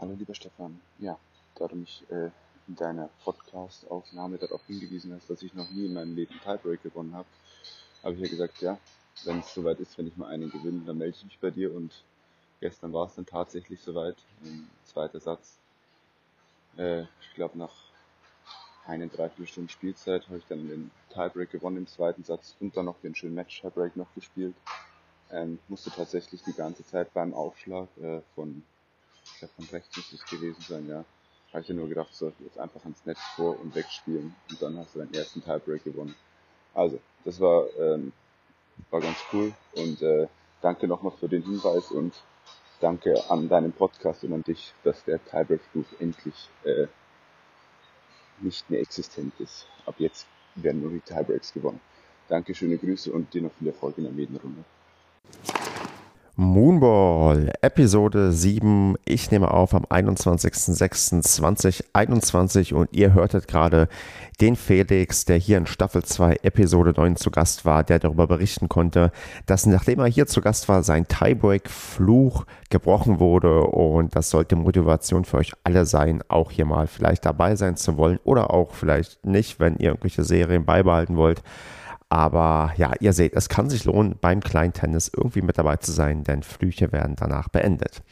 Hallo 0.00 0.14
lieber 0.16 0.32
Stefan, 0.32 0.80
ja, 1.00 1.18
da 1.56 1.66
du 1.66 1.74
mich 1.74 2.04
äh, 2.08 2.30
in 2.68 2.76
deiner 2.76 3.10
Podcast-Aufnahme 3.24 4.38
darauf 4.38 4.64
hingewiesen 4.68 5.12
hast, 5.12 5.28
dass 5.28 5.42
ich 5.42 5.54
noch 5.54 5.68
nie 5.70 5.86
in 5.86 5.94
meinem 5.94 6.14
Leben 6.14 6.38
Tiebreak 6.44 6.84
gewonnen 6.84 7.16
habe, 7.16 7.26
habe 8.04 8.14
ich 8.14 8.20
ja 8.20 8.28
gesagt, 8.28 8.60
ja, 8.60 8.78
wenn 9.24 9.40
es 9.40 9.52
soweit 9.52 9.80
ist, 9.80 9.98
wenn 9.98 10.06
ich 10.06 10.16
mal 10.16 10.28
einen 10.28 10.50
gewinne, 10.50 10.82
dann 10.86 10.98
melde 10.98 11.16
ich 11.16 11.24
mich 11.24 11.40
bei 11.40 11.50
dir 11.50 11.74
und 11.74 12.04
gestern 12.60 12.92
war 12.92 13.08
es 13.08 13.16
dann 13.16 13.26
tatsächlich 13.26 13.80
soweit, 13.80 14.14
ein 14.44 14.70
zweiter 14.84 15.18
Satz. 15.18 15.58
Äh, 16.76 17.00
ich 17.00 17.34
glaube 17.34 17.58
nach 17.58 17.74
eine 18.86 19.08
Dreiviertelstunde 19.08 19.72
Spielzeit 19.72 20.28
habe 20.28 20.38
ich 20.38 20.46
dann 20.48 20.68
den 20.68 20.92
Tiebreak 21.12 21.50
gewonnen 21.50 21.78
im 21.78 21.86
zweiten 21.88 22.22
Satz 22.22 22.54
und 22.60 22.76
dann 22.76 22.84
noch 22.84 23.00
den 23.00 23.16
schönen 23.16 23.34
Match-Tiebreak 23.34 23.96
noch 23.96 24.14
gespielt. 24.14 24.54
Ähm, 25.32 25.58
musste 25.66 25.90
tatsächlich 25.90 26.44
die 26.44 26.52
ganze 26.52 26.86
Zeit 26.86 27.12
beim 27.14 27.34
Aufschlag 27.34 27.88
äh, 28.00 28.20
von 28.36 28.62
ich 29.38 29.40
glaube 29.40 29.54
von 29.54 29.78
rechts 29.78 29.96
muss 29.96 30.12
es 30.12 30.26
gewesen 30.26 30.64
sein, 30.68 30.88
ja. 30.88 31.04
Habe 31.52 31.62
ich 31.62 31.68
ja 31.68 31.74
nur 31.74 31.88
gedacht, 31.88 32.12
so, 32.12 32.32
jetzt 32.40 32.58
einfach 32.58 32.82
ans 32.82 33.06
Netz 33.06 33.20
vor 33.36 33.58
und 33.60 33.72
wegspielen 33.72 34.34
und 34.50 34.60
dann 34.60 34.76
hast 34.76 34.94
du 34.94 34.98
deinen 34.98 35.14
ersten 35.14 35.42
Tiebreak 35.44 35.84
gewonnen. 35.84 36.16
Also, 36.74 36.98
das 37.24 37.38
war, 37.38 37.66
ähm, 37.78 38.12
war 38.90 39.00
ganz 39.00 39.16
cool 39.32 39.52
und 39.76 40.02
äh, 40.02 40.26
danke 40.60 40.88
nochmal 40.88 41.12
für 41.12 41.28
den 41.28 41.44
Hinweis 41.44 41.92
und 41.92 42.14
danke 42.80 43.14
an 43.30 43.48
deinen 43.48 43.72
Podcast 43.72 44.24
und 44.24 44.32
an 44.32 44.42
dich, 44.42 44.74
dass 44.82 45.04
der 45.04 45.24
Tiebreak-Fluch 45.24 45.86
endlich 46.00 46.48
äh, 46.64 46.88
nicht 48.40 48.68
mehr 48.68 48.80
existent 48.80 49.32
ist. 49.38 49.66
Ab 49.86 49.94
jetzt 49.98 50.26
werden 50.56 50.82
nur 50.82 50.90
die 50.90 51.00
Tiebreaks 51.00 51.52
gewonnen. 51.52 51.80
Danke, 52.28 52.56
schöne 52.56 52.76
Grüße 52.76 53.12
und 53.12 53.32
dir 53.32 53.42
noch 53.42 53.52
viel 53.52 53.68
Erfolg 53.68 53.98
in 53.98 54.04
der 54.04 54.12
Medienrunde. 54.12 54.64
Moonball, 56.40 57.50
Episode 57.62 58.30
7. 58.30 58.94
Ich 59.04 59.32
nehme 59.32 59.50
auf 59.50 59.74
am 59.74 59.84
21.06.2021 59.86 62.74
und 62.74 62.90
ihr 62.92 63.12
hörtet 63.12 63.48
gerade 63.48 63.88
den 64.40 64.54
Felix, 64.54 65.24
der 65.24 65.38
hier 65.38 65.58
in 65.58 65.66
Staffel 65.66 66.04
2, 66.04 66.36
Episode 66.44 66.94
9 66.96 67.16
zu 67.16 67.32
Gast 67.32 67.64
war, 67.64 67.82
der 67.82 67.98
darüber 67.98 68.28
berichten 68.28 68.68
konnte, 68.68 69.10
dass 69.46 69.66
nachdem 69.66 69.98
er 69.98 70.06
hier 70.06 70.28
zu 70.28 70.40
Gast 70.40 70.68
war, 70.68 70.84
sein 70.84 71.08
Tiebreak-Fluch 71.08 72.44
gebrochen 72.70 73.18
wurde 73.18 73.62
und 73.62 74.14
das 74.14 74.30
sollte 74.30 74.54
Motivation 74.54 75.24
für 75.24 75.38
euch 75.38 75.54
alle 75.64 75.86
sein, 75.86 76.22
auch 76.28 76.52
hier 76.52 76.66
mal 76.66 76.86
vielleicht 76.86 77.26
dabei 77.26 77.56
sein 77.56 77.76
zu 77.76 77.96
wollen 77.96 78.20
oder 78.22 78.54
auch 78.54 78.74
vielleicht 78.74 79.26
nicht, 79.26 79.58
wenn 79.58 79.74
ihr 79.78 79.88
irgendwelche 79.88 80.22
Serien 80.22 80.64
beibehalten 80.64 81.16
wollt. 81.16 81.42
Aber 82.10 82.72
ja, 82.76 82.92
ihr 83.00 83.12
seht, 83.12 83.34
es 83.34 83.48
kann 83.48 83.68
sich 83.68 83.84
lohnen, 83.84 84.16
beim 84.20 84.40
Kleintennis 84.40 85.10
irgendwie 85.14 85.42
mit 85.42 85.58
dabei 85.58 85.76
zu 85.76 85.92
sein, 85.92 86.24
denn 86.24 86.42
Flüche 86.42 86.90
werden 86.92 87.16
danach 87.16 87.48
beendet. 87.48 88.02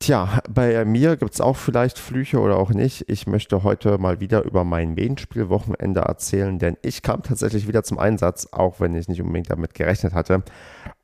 Tja, 0.00 0.40
bei 0.50 0.84
mir 0.84 1.16
gibt 1.16 1.32
es 1.32 1.40
auch 1.40 1.56
vielleicht 1.56 1.98
Flüche 1.98 2.38
oder 2.38 2.58
auch 2.58 2.70
nicht. 2.70 3.08
Ich 3.08 3.26
möchte 3.26 3.62
heute 3.62 3.96
mal 3.96 4.20
wieder 4.20 4.44
über 4.44 4.62
mein 4.62 4.94
Medienspielwochenende 4.94 6.00
erzählen, 6.00 6.58
denn 6.58 6.76
ich 6.82 7.02
kam 7.02 7.22
tatsächlich 7.22 7.66
wieder 7.68 7.82
zum 7.84 7.98
Einsatz, 7.98 8.48
auch 8.52 8.80
wenn 8.80 8.94
ich 8.94 9.08
nicht 9.08 9.22
unbedingt 9.22 9.50
damit 9.50 9.72
gerechnet 9.72 10.12
hatte. 10.12 10.42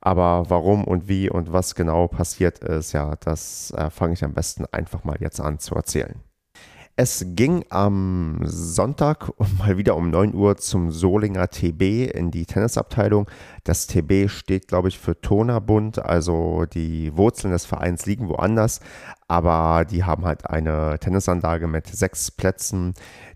Aber 0.01 0.45
warum 0.49 0.85
und 0.85 1.09
wie 1.09 1.31
und 1.31 1.53
was 1.53 1.75
genau 1.75 2.09
passiert 2.09 2.59
ist, 2.59 2.93
ja, 2.93 3.17
das 3.21 3.71
äh, 3.71 3.91
fange 3.91 4.15
ich 4.15 4.25
am 4.25 4.35
besten 4.35 4.67
einfach 4.71 5.03
mal 5.05 5.17
jetzt 5.19 5.41
an 5.41 5.59
zu 5.59 5.75
erzählen. 5.75 6.17
Es 7.03 7.25
ging 7.29 7.65
am 7.71 8.41
Sonntag 8.45 9.33
mal 9.59 9.79
wieder 9.79 9.97
um 9.97 10.11
9 10.11 10.35
Uhr 10.35 10.59
zum 10.59 10.91
Solinger 10.91 11.49
TB 11.49 12.13
in 12.13 12.31
die 12.31 12.45
Tennisabteilung. 12.45 13.27
Das 13.65 13.87
TB 13.87 14.29
steht, 14.29 14.69
glaube 14.69 14.89
ich, 14.89 14.99
für 14.99 15.19
Tonerbund, 15.19 15.99
also 15.99 16.67
die 16.67 17.17
Wurzeln 17.17 17.53
des 17.53 17.65
Vereins 17.65 18.05
liegen 18.05 18.29
woanders, 18.29 18.81
aber 19.29 19.87
die 19.87 20.05
haben 20.05 20.27
halt 20.27 20.51
eine 20.51 20.99
Tennisanlage 20.99 21.69
mit 21.69 21.87
sechs 21.87 22.31
Plätzen, 22.31 22.93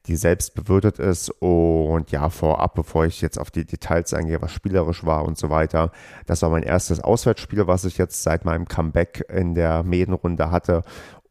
die 0.07 0.17
selbst 0.17 0.55
bewirtet 0.55 0.99
ist. 0.99 1.31
Und 1.41 2.11
ja, 2.11 2.29
vorab, 2.29 2.75
bevor 2.75 3.07
ich 3.07 3.21
jetzt 3.21 3.39
auf 3.39 3.51
die 3.51 3.65
Details 3.65 4.13
eingehe, 4.13 4.43
was 4.43 4.53
spielerisch 4.53 5.05
war 5.05 5.25
und 5.25 5.39
so 5.39 5.51
weiter, 5.51 5.91
das 6.27 6.43
war 6.43 6.51
mein 6.51 6.65
erstes 6.65 7.01
Auswärtsspiel, 7.01 7.67
was 7.67 7.85
ich 7.85 7.97
jetzt 7.97 8.23
seit 8.23 8.45
meinem 8.45 8.67
Comeback 8.67 9.25
in 9.33 9.55
der 9.55 9.85
Medenrunde 9.85 10.51
hatte. 10.51 10.83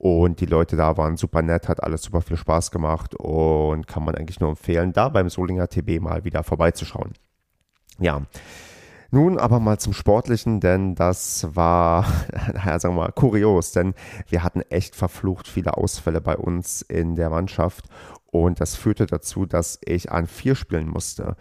Und 0.03 0.41
die 0.41 0.47
Leute 0.47 0.75
da 0.75 0.97
waren 0.97 1.15
super 1.15 1.41
nett, 1.41 1.69
hat 1.69 1.81
alles 1.81 2.03
super 2.03 2.19
viel 2.19 2.35
Spaß 2.35 2.71
gemacht 2.71 3.15
und 3.15 3.87
kann 3.87 4.03
man 4.03 4.15
eigentlich 4.15 4.41
nur 4.41 4.49
empfehlen, 4.49 4.91
da 4.91 5.07
beim 5.07 5.29
Solinger 5.29 5.69
TB 5.69 6.01
mal 6.01 6.25
wieder 6.25 6.43
vorbeizuschauen. 6.43 7.13
Ja. 7.99 8.23
Nun 9.11 9.37
aber 9.39 9.61
mal 9.61 9.79
zum 9.79 9.93
Sportlichen, 9.93 10.59
denn 10.59 10.95
das 10.95 11.47
war, 11.55 12.05
naja, 12.53 12.79
sagen 12.79 12.95
wir 12.95 13.03
mal, 13.03 13.11
kurios, 13.13 13.71
denn 13.71 13.93
wir 14.27 14.43
hatten 14.43 14.59
echt 14.63 14.93
verflucht 14.93 15.47
viele 15.47 15.77
Ausfälle 15.77 16.19
bei 16.19 16.35
uns 16.35 16.81
in 16.81 17.15
der 17.15 17.29
Mannschaft 17.29 17.85
und 18.25 18.59
das 18.59 18.75
führte 18.75 19.05
dazu, 19.05 19.45
dass 19.45 19.79
ich 19.85 20.11
an 20.11 20.27
vier 20.27 20.55
spielen 20.55 20.89
musste. 20.89 21.37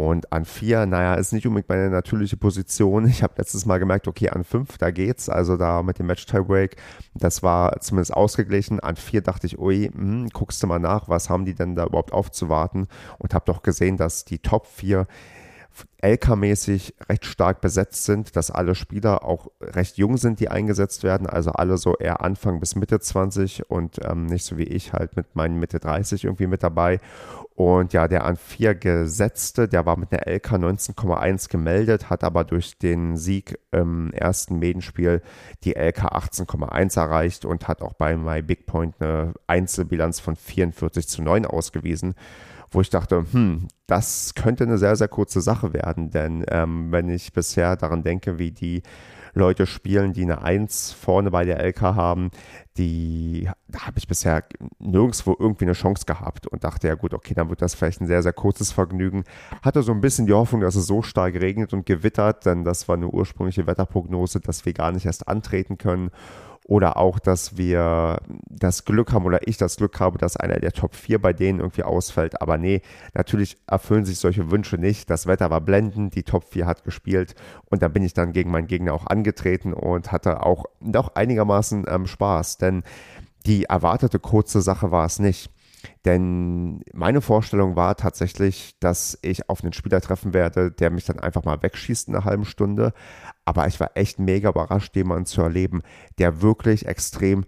Und 0.00 0.32
an 0.32 0.46
vier, 0.46 0.86
naja, 0.86 1.12
ist 1.16 1.34
nicht 1.34 1.46
unbedingt 1.46 1.68
meine 1.68 1.90
natürliche 1.90 2.38
Position. 2.38 3.06
Ich 3.06 3.22
habe 3.22 3.34
letztes 3.36 3.66
Mal 3.66 3.76
gemerkt, 3.76 4.08
okay, 4.08 4.30
an 4.30 4.44
fünf, 4.44 4.78
da 4.78 4.90
geht's. 4.90 5.28
Also 5.28 5.58
da 5.58 5.82
mit 5.82 5.98
dem 5.98 6.06
Match-Tiebreak, 6.06 6.76
das 7.12 7.42
war 7.42 7.78
zumindest 7.80 8.14
ausgeglichen. 8.14 8.80
An 8.80 8.96
vier 8.96 9.20
dachte 9.20 9.46
ich, 9.46 9.58
ui, 9.58 9.90
hm, 9.92 10.30
guckst 10.30 10.62
du 10.62 10.66
mal 10.66 10.78
nach, 10.78 11.10
was 11.10 11.28
haben 11.28 11.44
die 11.44 11.54
denn 11.54 11.74
da 11.74 11.84
überhaupt 11.84 12.14
aufzuwarten? 12.14 12.86
Und 13.18 13.34
habe 13.34 13.44
doch 13.44 13.62
gesehen, 13.62 13.98
dass 13.98 14.24
die 14.24 14.38
Top 14.38 14.66
vier 14.66 15.06
LK-mäßig 16.02 16.94
recht 17.08 17.24
stark 17.26 17.60
besetzt 17.60 18.04
sind, 18.04 18.36
dass 18.36 18.50
alle 18.50 18.74
Spieler 18.74 19.24
auch 19.24 19.48
recht 19.60 19.98
jung 19.98 20.16
sind, 20.16 20.40
die 20.40 20.48
eingesetzt 20.48 21.02
werden, 21.02 21.26
also 21.26 21.52
alle 21.52 21.76
so 21.76 21.96
eher 21.96 22.22
Anfang 22.22 22.60
bis 22.60 22.74
Mitte 22.74 23.00
20 23.00 23.70
und 23.70 23.98
ähm, 24.04 24.26
nicht 24.26 24.44
so 24.44 24.56
wie 24.56 24.64
ich 24.64 24.92
halt 24.92 25.16
mit 25.16 25.36
meinen 25.36 25.58
Mitte 25.58 25.78
30 25.78 26.24
irgendwie 26.24 26.46
mit 26.46 26.62
dabei. 26.62 27.00
Und 27.54 27.92
ja, 27.92 28.08
der 28.08 28.24
an 28.24 28.36
4 28.36 28.74
gesetzte, 28.74 29.68
der 29.68 29.84
war 29.84 29.98
mit 29.98 30.10
einer 30.12 30.26
LK 30.26 30.52
19,1 30.52 31.50
gemeldet, 31.50 32.08
hat 32.08 32.24
aber 32.24 32.44
durch 32.44 32.78
den 32.78 33.18
Sieg 33.18 33.58
im 33.70 34.10
ersten 34.14 34.58
Medenspiel 34.58 35.20
die 35.64 35.72
LK 35.72 36.06
18,1 36.06 36.98
erreicht 36.98 37.44
und 37.44 37.68
hat 37.68 37.82
auch 37.82 37.92
bei 37.92 38.16
My 38.16 38.40
Big 38.40 38.64
Point 38.64 38.94
eine 39.00 39.34
Einzelbilanz 39.46 40.20
von 40.20 40.36
44 40.36 41.06
zu 41.06 41.22
9 41.22 41.44
ausgewiesen 41.44 42.14
wo 42.70 42.80
ich 42.80 42.90
dachte, 42.90 43.24
hm, 43.30 43.68
das 43.86 44.34
könnte 44.34 44.64
eine 44.64 44.78
sehr, 44.78 44.96
sehr 44.96 45.08
kurze 45.08 45.40
Sache 45.40 45.72
werden, 45.72 46.10
denn 46.10 46.44
ähm, 46.48 46.92
wenn 46.92 47.08
ich 47.08 47.32
bisher 47.32 47.76
daran 47.76 48.02
denke, 48.02 48.38
wie 48.38 48.52
die 48.52 48.82
Leute 49.34 49.66
spielen, 49.66 50.12
die 50.12 50.22
eine 50.22 50.42
Eins 50.42 50.92
vorne 50.92 51.30
bei 51.30 51.44
der 51.44 51.64
LK 51.64 51.80
haben, 51.82 52.30
die 52.76 53.48
da 53.68 53.86
habe 53.86 53.98
ich 53.98 54.08
bisher 54.08 54.44
nirgendwo 54.78 55.36
irgendwie 55.38 55.64
eine 55.64 55.72
Chance 55.72 56.04
gehabt 56.06 56.46
und 56.46 56.64
dachte, 56.64 56.88
ja 56.88 56.94
gut, 56.94 57.14
okay, 57.14 57.34
dann 57.34 57.48
wird 57.48 57.62
das 57.62 57.74
vielleicht 57.74 58.00
ein 58.00 58.06
sehr, 58.06 58.22
sehr 58.22 58.32
kurzes 58.32 58.72
Vergnügen. 58.72 59.24
Hatte 59.62 59.82
so 59.82 59.92
ein 59.92 60.00
bisschen 60.00 60.26
die 60.26 60.32
Hoffnung, 60.32 60.60
dass 60.60 60.74
es 60.74 60.86
so 60.86 61.02
stark 61.02 61.34
regnet 61.34 61.72
und 61.72 61.86
gewittert, 61.86 62.46
denn 62.46 62.64
das 62.64 62.88
war 62.88 62.96
eine 62.96 63.08
ursprüngliche 63.08 63.66
Wetterprognose, 63.66 64.40
dass 64.40 64.66
wir 64.66 64.72
gar 64.72 64.92
nicht 64.92 65.06
erst 65.06 65.28
antreten 65.28 65.78
können. 65.78 66.10
Oder 66.66 66.98
auch, 66.98 67.18
dass 67.18 67.56
wir 67.56 68.18
das 68.48 68.84
Glück 68.84 69.12
haben 69.12 69.24
oder 69.24 69.48
ich 69.48 69.56
das 69.56 69.76
Glück 69.76 69.98
habe, 69.98 70.18
dass 70.18 70.36
einer 70.36 70.60
der 70.60 70.72
Top 70.72 70.94
4 70.94 71.20
bei 71.20 71.32
denen 71.32 71.58
irgendwie 71.58 71.82
ausfällt. 71.82 72.40
Aber 72.40 72.58
nee, 72.58 72.82
natürlich 73.12 73.56
erfüllen 73.66 74.04
sich 74.04 74.18
solche 74.18 74.50
Wünsche 74.50 74.76
nicht. 74.76 75.10
Das 75.10 75.26
Wetter 75.26 75.50
war 75.50 75.60
blendend, 75.60 76.14
die 76.14 76.22
Top 76.22 76.44
4 76.44 76.66
hat 76.66 76.84
gespielt 76.84 77.34
und 77.64 77.82
da 77.82 77.88
bin 77.88 78.04
ich 78.04 78.14
dann 78.14 78.32
gegen 78.32 78.50
meinen 78.50 78.68
Gegner 78.68 78.94
auch 78.94 79.06
angetreten 79.06 79.72
und 79.72 80.12
hatte 80.12 80.44
auch 80.44 80.66
noch 80.80 81.14
einigermaßen 81.16 81.86
ähm, 81.88 82.06
Spaß. 82.06 82.58
Denn 82.58 82.84
die 83.46 83.64
erwartete 83.64 84.18
kurze 84.18 84.60
Sache 84.60 84.90
war 84.90 85.06
es 85.06 85.18
nicht. 85.18 85.50
Denn 86.04 86.82
meine 86.92 87.20
Vorstellung 87.20 87.76
war 87.76 87.96
tatsächlich, 87.96 88.76
dass 88.80 89.18
ich 89.22 89.48
auf 89.48 89.62
einen 89.62 89.72
Spieler 89.72 90.00
treffen 90.00 90.34
werde, 90.34 90.70
der 90.70 90.90
mich 90.90 91.04
dann 91.04 91.20
einfach 91.20 91.44
mal 91.44 91.62
wegschießt 91.62 92.08
in 92.08 92.14
einer 92.14 92.24
halben 92.24 92.44
Stunde. 92.44 92.92
Aber 93.44 93.66
ich 93.66 93.80
war 93.80 93.90
echt 93.94 94.18
mega 94.18 94.50
überrascht, 94.50 94.94
jemanden 94.96 95.26
zu 95.26 95.42
erleben, 95.42 95.82
der 96.18 96.42
wirklich 96.42 96.86
extrem 96.86 97.44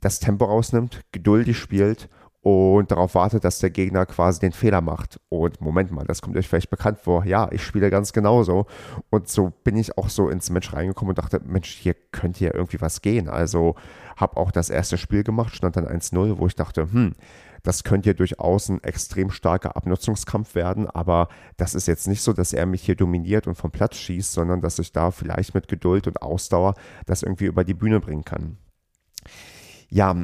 das 0.00 0.20
Tempo 0.20 0.44
rausnimmt, 0.44 1.02
geduldig 1.12 1.58
spielt 1.58 2.08
und 2.40 2.90
darauf 2.92 3.14
wartet, 3.14 3.44
dass 3.44 3.58
der 3.58 3.70
Gegner 3.70 4.06
quasi 4.06 4.38
den 4.40 4.52
Fehler 4.52 4.80
macht. 4.80 5.20
Und 5.28 5.60
Moment 5.60 5.90
mal, 5.90 6.04
das 6.04 6.22
kommt 6.22 6.36
euch 6.36 6.48
vielleicht 6.48 6.70
bekannt 6.70 7.00
vor. 7.00 7.24
Ja, 7.24 7.48
ich 7.50 7.62
spiele 7.62 7.90
ganz 7.90 8.12
genauso. 8.12 8.66
Und 9.10 9.28
so 9.28 9.52
bin 9.64 9.76
ich 9.76 9.98
auch 9.98 10.08
so 10.08 10.28
ins 10.28 10.48
Match 10.48 10.72
reingekommen 10.72 11.10
und 11.10 11.18
dachte, 11.18 11.40
Mensch, 11.44 11.68
hier 11.68 11.94
könnte 12.12 12.44
ja 12.44 12.54
irgendwie 12.54 12.80
was 12.80 13.02
gehen. 13.02 13.28
Also 13.28 13.74
habe 14.16 14.36
auch 14.36 14.52
das 14.52 14.70
erste 14.70 14.98
Spiel 14.98 15.24
gemacht, 15.24 15.54
stand 15.54 15.76
dann 15.76 15.86
1-0, 15.86 16.38
wo 16.38 16.46
ich 16.46 16.54
dachte, 16.54 16.90
hm, 16.90 17.14
das 17.62 17.84
könnte 17.84 18.10
ja 18.10 18.14
durchaus 18.14 18.68
ein 18.68 18.82
extrem 18.82 19.30
starker 19.30 19.76
Abnutzungskampf 19.76 20.54
werden, 20.54 20.88
aber 20.88 21.28
das 21.56 21.74
ist 21.74 21.88
jetzt 21.88 22.08
nicht 22.08 22.22
so, 22.22 22.32
dass 22.32 22.52
er 22.52 22.66
mich 22.66 22.82
hier 22.82 22.96
dominiert 22.96 23.46
und 23.46 23.54
vom 23.54 23.70
Platz 23.70 23.96
schießt, 23.96 24.32
sondern 24.32 24.60
dass 24.60 24.78
ich 24.78 24.92
da 24.92 25.10
vielleicht 25.10 25.54
mit 25.54 25.68
Geduld 25.68 26.06
und 26.06 26.22
Ausdauer 26.22 26.74
das 27.06 27.22
irgendwie 27.22 27.46
über 27.46 27.64
die 27.64 27.74
Bühne 27.74 28.00
bringen 28.00 28.24
kann. 28.24 28.58
Ja, 29.90 30.14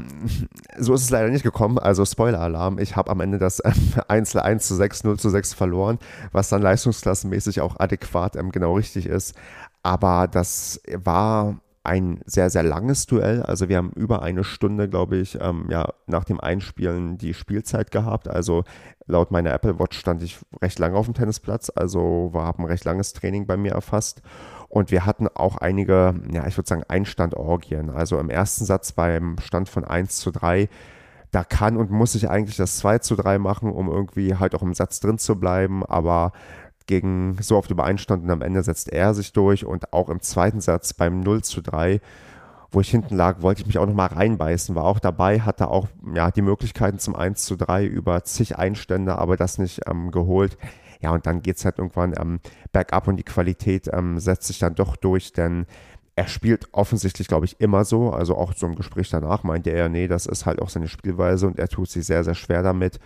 so 0.78 0.92
ist 0.92 1.04
es 1.04 1.10
leider 1.10 1.30
nicht 1.30 1.42
gekommen. 1.42 1.78
Also 1.78 2.04
Spoiler-Alarm. 2.04 2.78
Ich 2.78 2.96
habe 2.96 3.10
am 3.10 3.20
Ende 3.20 3.38
das 3.38 3.62
ähm, 3.64 3.72
Einzel 4.08 4.40
1 4.40 4.66
zu 4.66 4.74
6, 4.74 5.04
0 5.04 5.18
zu 5.18 5.30
6 5.30 5.54
verloren, 5.54 5.98
was 6.32 6.50
dann 6.50 6.60
leistungsklassenmäßig 6.60 7.62
auch 7.62 7.80
adäquat 7.80 8.36
ähm, 8.36 8.52
genau 8.52 8.74
richtig 8.74 9.06
ist. 9.06 9.34
Aber 9.82 10.28
das 10.28 10.80
war 10.92 11.58
ein 11.84 12.20
sehr, 12.24 12.48
sehr 12.50 12.62
langes 12.62 13.06
Duell. 13.06 13.42
Also 13.42 13.68
wir 13.68 13.76
haben 13.76 13.92
über 13.92 14.22
eine 14.22 14.42
Stunde, 14.42 14.88
glaube 14.88 15.16
ich, 15.16 15.38
ähm, 15.40 15.66
ja, 15.68 15.92
nach 16.06 16.24
dem 16.24 16.40
Einspielen 16.40 17.18
die 17.18 17.34
Spielzeit 17.34 17.90
gehabt. 17.90 18.26
Also 18.26 18.64
laut 19.06 19.30
meiner 19.30 19.52
Apple 19.52 19.78
Watch 19.78 19.98
stand 19.98 20.22
ich 20.22 20.38
recht 20.62 20.78
lange 20.78 20.96
auf 20.96 21.04
dem 21.04 21.14
Tennisplatz. 21.14 21.70
Also 21.74 22.30
wir 22.32 22.40
haben 22.40 22.64
ein 22.64 22.70
recht 22.70 22.84
langes 22.84 23.12
Training 23.12 23.46
bei 23.46 23.58
mir 23.58 23.72
erfasst. 23.72 24.22
Und 24.68 24.90
wir 24.90 25.04
hatten 25.04 25.28
auch 25.28 25.58
einige, 25.58 26.14
ja, 26.32 26.46
ich 26.46 26.56
würde 26.56 26.68
sagen, 26.68 26.84
Einstandorgien. 26.88 27.90
Also 27.90 28.18
im 28.18 28.30
ersten 28.30 28.64
Satz 28.64 28.92
beim 28.92 29.36
Stand 29.38 29.68
von 29.68 29.84
1 29.84 30.16
zu 30.16 30.30
3 30.30 30.68
da 31.30 31.44
kann 31.44 31.76
und 31.76 31.90
muss 31.90 32.14
ich 32.14 32.30
eigentlich 32.30 32.56
das 32.56 32.78
2 32.78 32.98
zu 32.98 33.16
3 33.16 33.38
machen, 33.38 33.72
um 33.72 33.88
irgendwie 33.88 34.36
halt 34.36 34.54
auch 34.54 34.62
im 34.62 34.72
Satz 34.72 35.00
drin 35.00 35.18
zu 35.18 35.38
bleiben. 35.38 35.84
Aber 35.84 36.32
gegen 36.86 37.36
so 37.40 37.56
oft 37.56 37.70
Übereinstand 37.70 38.24
und 38.24 38.30
am 38.30 38.42
Ende 38.42 38.62
setzt 38.62 38.92
er 38.92 39.14
sich 39.14 39.32
durch 39.32 39.64
und 39.64 39.92
auch 39.92 40.08
im 40.08 40.20
zweiten 40.20 40.60
Satz 40.60 40.92
beim 40.92 41.20
0 41.20 41.42
zu 41.42 41.62
3, 41.62 42.00
wo 42.70 42.80
ich 42.80 42.90
hinten 42.90 43.16
lag, 43.16 43.40
wollte 43.40 43.62
ich 43.62 43.66
mich 43.66 43.78
auch 43.78 43.86
nochmal 43.86 44.08
reinbeißen, 44.08 44.74
war 44.74 44.84
auch 44.84 44.98
dabei, 44.98 45.40
hatte 45.40 45.68
auch 45.68 45.88
ja, 46.14 46.30
die 46.30 46.42
Möglichkeiten 46.42 46.98
zum 46.98 47.14
1 47.14 47.44
zu 47.44 47.56
3 47.56 47.86
über 47.86 48.24
zig 48.24 48.58
Einstände, 48.58 49.16
aber 49.16 49.36
das 49.36 49.58
nicht 49.58 49.82
ähm, 49.88 50.10
geholt. 50.10 50.58
Ja, 51.00 51.12
und 51.12 51.26
dann 51.26 51.42
geht 51.42 51.56
es 51.56 51.64
halt 51.64 51.78
irgendwann 51.78 52.14
ähm, 52.18 52.40
bergab 52.72 53.08
und 53.08 53.16
die 53.16 53.24
Qualität 53.24 53.88
ähm, 53.92 54.18
setzt 54.18 54.46
sich 54.46 54.58
dann 54.58 54.74
doch 54.74 54.96
durch, 54.96 55.32
denn 55.32 55.66
er 56.16 56.28
spielt 56.28 56.68
offensichtlich, 56.72 57.28
glaube 57.28 57.44
ich, 57.44 57.60
immer 57.60 57.84
so. 57.84 58.10
Also 58.10 58.36
auch 58.36 58.52
so 58.54 58.66
im 58.66 58.76
Gespräch 58.76 59.10
danach 59.10 59.42
meinte 59.42 59.70
er, 59.70 59.88
nee, 59.88 60.08
das 60.08 60.26
ist 60.26 60.46
halt 60.46 60.62
auch 60.62 60.68
seine 60.68 60.88
Spielweise 60.88 61.46
und 61.46 61.58
er 61.58 61.68
tut 61.68 61.90
sich 61.90 62.06
sehr, 62.06 62.24
sehr 62.24 62.34
schwer 62.34 62.62
damit 62.62 63.00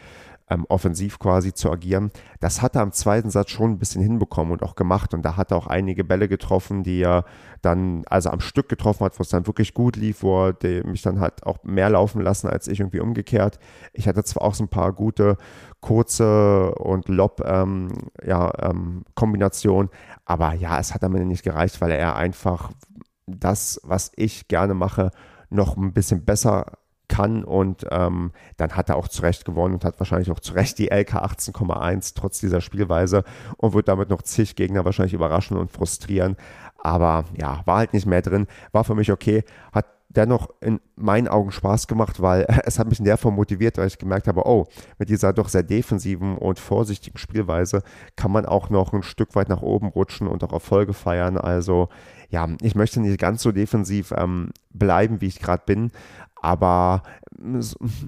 ähm, 0.50 0.65
offensiv 0.69 1.19
quasi 1.19 1.53
zu 1.53 1.71
agieren. 1.71 2.11
Das 2.41 2.62
hat 2.62 2.77
er 2.77 2.83
am 2.83 2.93
zweiten 2.93 3.31
Satz 3.31 3.50
schon 3.50 3.73
ein 3.73 3.79
bisschen 3.79 4.03
hinbekommen 4.03 4.53
und 4.53 4.62
auch 4.62 4.75
gemacht. 4.75 5.15
Und 5.15 5.23
da 5.23 5.37
hat 5.37 5.50
er 5.50 5.56
auch 5.56 5.67
einige 5.67 6.05
Bälle 6.05 6.29
getroffen, 6.29 6.83
die 6.83 7.03
er 7.03 7.25
dann, 7.62 8.05
also 8.06 8.31
am 8.31 8.41
Stück 8.41 8.69
getroffen 8.69 9.05
hat, 9.05 9.19
wo 9.19 9.23
es 9.23 9.29
dann 9.29 9.47
wirklich 9.47 9.75
gut 9.75 9.97
lief, 9.97 10.23
wo 10.23 10.49
er 10.49 10.87
mich 10.87 11.03
dann 11.03 11.21
halt 11.21 11.45
auch 11.47 11.62
mehr 11.65 11.91
laufen 11.91 12.21
lassen 12.21 12.49
als 12.49 12.69
ich 12.69 12.81
irgendwie 12.81 13.00
umgekehrt. 13.00 13.59
Ich 13.93 14.09
hatte 14.09 14.25
zwar 14.25 14.43
auch 14.43 14.55
so 14.55 14.65
ein 14.65 14.69
paar 14.69 14.93
gute 14.93 15.37
kurze 15.81 16.75
und 16.75 17.09
Lob 17.09 17.43
ähm, 17.45 17.89
ja, 18.25 18.50
ähm, 18.61 19.05
aber 20.25 20.55
ja, 20.55 20.79
es 20.79 20.95
hat 20.95 21.05
am 21.05 21.15
Ende 21.15 21.27
nicht 21.27 21.45
gereicht, 21.45 21.81
weil 21.81 21.91
er 21.91 22.17
einfach 22.17 22.71
das, 23.27 23.81
was 23.85 24.12
ich 24.17 24.49
gerne 24.49 24.75
mache, 24.75 25.11
noch 25.50 25.77
ein 25.77 25.93
bisschen 25.93 26.25
besser 26.25 26.73
kann 27.08 27.44
und 27.44 27.87
ähm, 27.90 28.32
dann 28.56 28.72
hat 28.72 28.88
er 28.88 28.96
auch 28.96 29.08
zu 29.08 29.22
Recht 29.22 29.44
gewonnen 29.44 29.75
und 29.75 29.84
hat 29.84 29.99
wahrscheinlich 29.99 30.31
auch 30.31 30.40
zu 30.40 30.52
Recht 30.52 30.78
die 30.78 30.88
LK 30.88 31.14
18,1 31.14 32.12
trotz 32.14 32.40
dieser 32.40 32.60
Spielweise 32.60 33.25
und 33.56 33.75
wird 33.75 33.88
damit 33.88 34.10
noch 34.10 34.22
zig 34.22 34.56
Gegner 34.56 34.84
wahrscheinlich 34.84 35.14
überraschen 35.14 35.56
und 35.56 35.70
frustrieren. 35.70 36.37
Aber 36.78 37.25
ja, 37.37 37.62
war 37.64 37.78
halt 37.78 37.93
nicht 37.93 38.06
mehr 38.06 38.22
drin, 38.22 38.46
war 38.72 38.84
für 38.84 38.94
mich 38.94 39.10
okay, 39.10 39.43
hat 39.72 39.87
dennoch 40.08 40.49
in 40.60 40.81
meinen 40.96 41.28
Augen 41.28 41.50
Spaß 41.50 41.87
gemacht, 41.87 42.20
weil 42.20 42.46
es 42.64 42.78
hat 42.78 42.88
mich 42.88 42.99
in 42.99 43.05
der 43.05 43.16
Form 43.16 43.34
motiviert, 43.34 43.78
weil 43.78 43.87
ich 43.87 43.99
gemerkt 43.99 44.28
habe, 44.28 44.46
oh, 44.46 44.66
mit 44.99 45.08
dieser 45.08 45.32
doch 45.32 45.49
sehr 45.49 45.62
defensiven 45.62 46.37
und 46.37 46.58
vorsichtigen 46.58 47.19
Spielweise 47.19 47.82
kann 48.16 48.32
man 48.32 48.46
auch 48.46 48.70
noch 48.70 48.93
ein 48.93 49.02
Stück 49.02 49.34
weit 49.34 49.49
nach 49.49 49.62
oben 49.62 49.88
rutschen 49.88 50.26
und 50.26 50.43
auch 50.44 50.52
Erfolge 50.52 50.93
feiern. 50.93 51.37
Also 51.37 51.88
ja, 52.30 52.46
ich 52.60 52.75
möchte 52.75 53.00
nicht 53.00 53.19
ganz 53.19 53.42
so 53.42 53.52
defensiv 53.52 54.12
ähm, 54.16 54.50
bleiben, 54.70 55.20
wie 55.20 55.26
ich 55.26 55.40
gerade 55.40 55.62
bin, 55.64 55.90
aber 56.40 57.02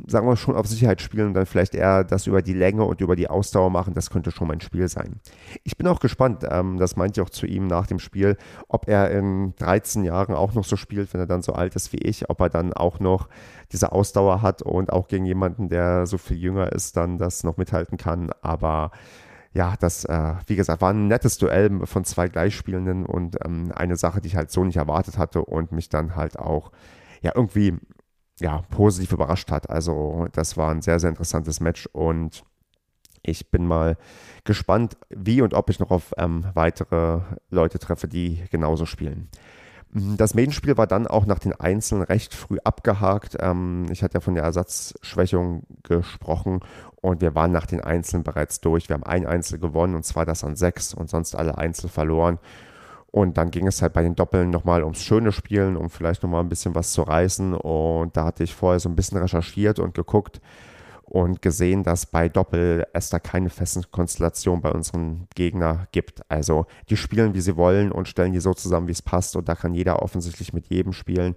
sagen 0.07 0.27
wir 0.29 0.37
schon 0.37 0.57
auf 0.57 0.67
Sicherheit 0.67 1.01
spielen 1.01 1.29
und 1.29 1.35
dann 1.35 1.47
vielleicht 1.47 1.75
eher 1.75 2.05
das 2.05 2.27
über 2.27 2.43
die 2.43 2.53
Länge 2.53 2.85
und 2.85 3.01
über 3.01 3.17
die 3.17 3.29
Ausdauer 3.29 3.71
machen, 3.71 3.95
das 3.95 4.11
könnte 4.11 4.31
schon 4.31 4.49
mein 4.49 4.61
Spiel 4.61 4.89
sein. 4.89 5.21
Ich 5.65 5.77
bin 5.77 5.87
auch 5.87 6.01
gespannt, 6.01 6.45
ähm, 6.49 6.79
das 6.79 6.97
meinte 6.97 7.21
ich 7.21 7.27
auch 7.27 7.31
zu 7.31 7.47
ihm 7.47 7.67
nach 7.67 7.87
dem 7.87 7.99
Spiel, 7.99 8.37
ob 8.69 8.89
er 8.89 9.11
in 9.11 9.55
13 9.57 10.05
Jahren 10.05 10.35
auch 10.35 10.55
noch 10.55 10.65
so 10.65 10.77
spielt, 10.77 11.13
wenn 11.13 11.21
er 11.21 11.27
dann 11.27 11.43
so 11.43 11.53
alt 11.53 11.75
ist 11.77 11.93
wie 11.93 11.99
ich, 11.99 12.29
ob 12.29 12.41
er 12.41 12.51
dann 12.51 12.73
auch 12.73 13.01
noch 13.01 13.29
diese 13.73 13.93
Ausdauer 13.93 14.43
hat 14.43 14.63
und 14.63 14.93
auch 14.93 15.09
gegen 15.09 15.27
jemanden, 15.27 15.69
der 15.69 16.07
so 16.07 16.19
viel 16.19 16.37
jünger 16.37 16.73
ist, 16.73 16.97
dann 16.97 17.19
das 17.19 17.45
noch 17.45 17.57
mithalten 17.57 17.99
kann, 17.99 18.31
aber 18.43 18.91
ja, 19.53 19.75
das, 19.81 20.05
äh, 20.05 20.35
wie 20.47 20.57
gesagt, 20.57 20.81
war 20.81 20.93
ein 20.93 21.09
nettes 21.09 21.39
Duell 21.39 21.85
von 21.87 22.05
zwei 22.05 22.29
Gleichspielenden 22.29 23.05
und 23.05 23.37
ähm, 23.45 23.73
eine 23.75 23.97
Sache, 23.97 24.21
die 24.21 24.29
ich 24.29 24.37
halt 24.37 24.51
so 24.51 24.65
nicht 24.65 24.77
erwartet 24.77 25.19
hatte 25.19 25.45
und 25.45 25.73
mich 25.73 25.89
dann 25.89 26.15
halt 26.15 26.39
auch 26.39 26.71
ja 27.21 27.33
irgendwie 27.35 27.77
ja, 28.41 28.63
positiv 28.71 29.13
überrascht 29.13 29.51
hat. 29.51 29.69
Also 29.69 30.29
das 30.33 30.57
war 30.57 30.71
ein 30.71 30.83
sehr, 30.83 30.99
sehr 31.01 31.11
interessantes 31.11 31.61
Match 31.61 31.87
und 31.93 32.45
ich 33.23 33.51
bin 33.51 33.67
mal 33.67 33.97
gespannt, 34.45 34.97
wie 35.11 35.43
und 35.43 35.53
ob 35.53 35.69
ich 35.69 35.79
noch 35.79 35.91
auf 35.91 36.15
ähm, 36.17 36.47
weitere 36.55 37.21
Leute 37.51 37.79
treffe, 37.79 38.09
die 38.09 38.43
genauso 38.51 38.87
spielen. 38.87 39.29
Das 39.93 40.35
Main-Spiel 40.35 40.77
war 40.77 40.87
dann 40.87 41.09
auch 41.09 41.27
nach 41.27 41.41
den 41.41 41.53
Einzelnen 41.53 42.05
recht 42.05 42.33
früh 42.33 42.59
abgehakt. 42.63 43.37
Ähm, 43.41 43.87
ich 43.91 44.03
hatte 44.03 44.15
ja 44.15 44.21
von 44.21 44.37
der 44.37 44.45
Ersatzschwächung 44.45 45.65
gesprochen 45.83 46.61
und 47.01 47.21
wir 47.21 47.35
waren 47.35 47.51
nach 47.51 47.67
den 47.67 47.81
Einzelnen 47.81 48.23
bereits 48.23 48.61
durch. 48.61 48.89
Wir 48.89 48.95
haben 48.95 49.03
ein 49.03 49.27
Einzel 49.27 49.59
gewonnen 49.59 49.97
und 49.97 50.05
zwar 50.05 50.27
das 50.27 50.45
an 50.45 50.55
sechs 50.55 50.95
und 50.95 51.11
sonst 51.11 51.35
alle 51.35 51.59
Einzel 51.59 51.89
verloren. 51.89 52.39
Und 53.11 53.37
dann 53.39 53.51
ging 53.51 53.67
es 53.67 53.83
halt 53.83 53.93
bei 53.93 54.05
den 54.05 54.15
Doppeln 54.15 54.51
nochmal 54.51 54.85
ums 54.85 55.03
schöne 55.03 55.33
Spielen, 55.33 55.77
um 55.77 55.91
vielleicht 55.91 56.23
nochmal 56.23 56.45
ein 56.45 56.49
bisschen 56.49 56.77
was 56.77 56.93
zu 56.93 57.03
reißen. 57.03 57.55
Und 57.55 58.17
da 58.17 58.25
hatte 58.25 58.45
ich 58.45 58.55
vorher 58.55 58.79
so 58.79 58.89
ein 58.89 58.95
bisschen 58.95 59.19
recherchiert 59.19 59.81
und 59.81 59.95
geguckt 59.95 60.41
und 61.11 61.43
gesehen, 61.43 61.83
dass 61.83 62.07
bei 62.07 62.29
Doppel 62.29 62.87
es 62.93 63.11
da 63.11 63.19
keine 63.19 63.51
festen 63.51 63.83
Konstellation 63.91 64.61
bei 64.61 64.71
unseren 64.71 65.27
Gegner 65.35 65.89
gibt. 65.91 66.23
Also 66.31 66.67
die 66.89 66.97
spielen, 66.97 67.35
wie 67.35 67.41
sie 67.41 67.57
wollen 67.57 67.91
und 67.91 68.07
stellen 68.07 68.33
die 68.33 68.39
so 68.39 68.55
zusammen, 68.55 68.87
wie 68.87 68.93
es 68.93 69.03
passt. 69.03 69.35
Und 69.35 69.49
da 69.49 69.57
kann 69.57 69.75
jeder 69.75 70.03
offensichtlich 70.03 70.53
mit 70.53 70.69
jedem 70.69 70.93
spielen. 70.93 71.35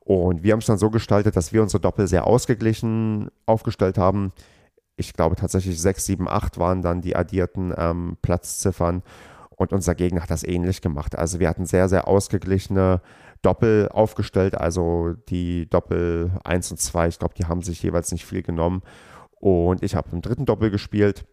Und 0.00 0.42
wir 0.42 0.52
haben 0.52 0.60
es 0.60 0.66
dann 0.66 0.76
so 0.76 0.90
gestaltet, 0.90 1.34
dass 1.34 1.54
wir 1.54 1.62
unsere 1.62 1.80
Doppel 1.80 2.06
sehr 2.06 2.26
ausgeglichen 2.26 3.30
aufgestellt 3.46 3.96
haben. 3.96 4.32
Ich 4.96 5.14
glaube 5.14 5.34
tatsächlich 5.34 5.80
6, 5.80 6.04
7, 6.04 6.28
8 6.28 6.58
waren 6.58 6.82
dann 6.82 7.00
die 7.00 7.16
addierten 7.16 7.72
ähm, 7.76 8.18
Platzziffern. 8.20 9.02
Und 9.56 9.72
unser 9.72 9.94
Gegner 9.94 10.20
hat 10.22 10.30
das 10.30 10.44
ähnlich 10.44 10.82
gemacht. 10.82 11.16
Also 11.16 11.40
wir 11.40 11.48
hatten 11.48 11.64
sehr, 11.64 11.88
sehr 11.88 12.06
ausgeglichene 12.06 13.00
Doppel 13.42 13.88
aufgestellt. 13.88 14.56
Also 14.56 15.14
die 15.28 15.68
Doppel 15.68 16.32
1 16.44 16.70
und 16.72 16.78
2, 16.78 17.08
ich 17.08 17.18
glaube, 17.18 17.34
die 17.34 17.46
haben 17.46 17.62
sich 17.62 17.82
jeweils 17.82 18.12
nicht 18.12 18.24
viel 18.24 18.42
genommen. 18.42 18.82
Und 19.38 19.82
ich 19.82 19.94
habe 19.94 20.10
im 20.12 20.22
dritten 20.22 20.46
Doppel 20.46 20.70
gespielt. 20.70 21.26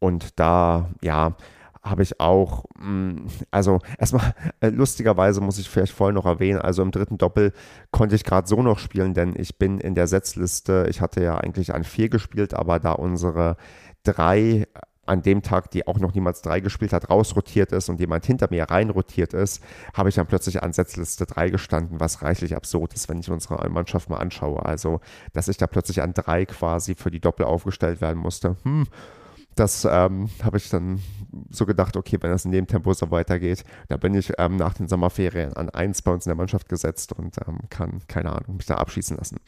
Und 0.00 0.38
da, 0.38 0.90
ja, 1.02 1.36
habe 1.82 2.02
ich 2.02 2.20
auch, 2.20 2.64
mm, 2.78 3.26
also 3.50 3.78
erstmal 3.98 4.34
äh, 4.60 4.68
lustigerweise 4.68 5.40
muss 5.40 5.58
ich 5.58 5.68
vielleicht 5.68 5.92
vorher 5.92 6.14
noch 6.14 6.26
erwähnen, 6.26 6.60
also 6.60 6.82
im 6.82 6.90
dritten 6.90 7.18
Doppel 7.18 7.52
konnte 7.90 8.14
ich 8.14 8.24
gerade 8.24 8.48
so 8.48 8.62
noch 8.62 8.78
spielen, 8.78 9.14
denn 9.14 9.34
ich 9.36 9.58
bin 9.58 9.78
in 9.78 9.94
der 9.94 10.06
Setzliste, 10.06 10.86
ich 10.88 11.00
hatte 11.00 11.22
ja 11.22 11.38
eigentlich 11.38 11.74
an 11.74 11.84
vier 11.84 12.08
gespielt, 12.08 12.54
aber 12.54 12.78
da 12.78 12.92
unsere 12.92 13.56
drei 14.02 14.66
an 15.08 15.22
dem 15.22 15.42
Tag, 15.42 15.70
die 15.70 15.86
auch 15.86 15.98
noch 15.98 16.14
niemals 16.14 16.42
drei 16.42 16.60
gespielt 16.60 16.92
hat, 16.92 17.10
rausrotiert 17.10 17.72
ist 17.72 17.88
und 17.88 18.00
jemand 18.00 18.26
hinter 18.26 18.48
mir 18.50 18.64
reinrotiert 18.64 19.34
ist, 19.34 19.62
habe 19.94 20.08
ich 20.08 20.16
dann 20.16 20.26
plötzlich 20.26 20.62
an 20.62 20.72
Setzliste 20.72 21.26
3 21.26 21.50
gestanden, 21.50 22.00
was 22.00 22.22
reichlich 22.22 22.54
absurd 22.54 22.94
ist, 22.94 23.08
wenn 23.08 23.20
ich 23.20 23.30
unsere 23.30 23.68
Mannschaft 23.68 24.10
mal 24.10 24.18
anschaue. 24.18 24.64
Also, 24.64 25.00
dass 25.32 25.48
ich 25.48 25.56
da 25.56 25.66
plötzlich 25.66 26.02
an 26.02 26.14
drei 26.14 26.46
quasi 26.46 26.94
für 26.94 27.10
die 27.10 27.20
Doppel 27.20 27.46
aufgestellt 27.46 28.00
werden 28.00 28.18
musste. 28.18 28.56
Hm, 28.64 28.86
das 29.58 29.84
ähm, 29.84 30.28
habe 30.42 30.56
ich 30.56 30.68
dann 30.70 31.00
so 31.50 31.66
gedacht, 31.66 31.96
okay, 31.96 32.18
wenn 32.20 32.30
das 32.30 32.44
in 32.44 32.52
dem 32.52 32.66
Tempo 32.66 32.92
so 32.92 33.10
weitergeht, 33.10 33.64
da 33.88 33.96
bin 33.96 34.14
ich 34.14 34.32
ähm, 34.38 34.56
nach 34.56 34.74
den 34.74 34.88
Sommerferien 34.88 35.52
an 35.54 35.68
eins 35.70 36.02
bei 36.02 36.12
uns 36.12 36.26
in 36.26 36.30
der 36.30 36.36
Mannschaft 36.36 36.68
gesetzt 36.68 37.12
und 37.12 37.36
ähm, 37.46 37.58
kann, 37.68 38.00
keine 38.08 38.32
Ahnung, 38.32 38.56
mich 38.56 38.66
da 38.66 38.76
abschießen 38.76 39.16
lassen. 39.16 39.38